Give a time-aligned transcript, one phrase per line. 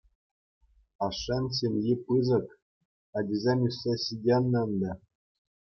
[1.07, 2.47] Ашшӗн ҫемйи пысӑк,
[3.23, 4.93] ачисем ӳссе ҫитӗннӗ ӗнтӗ.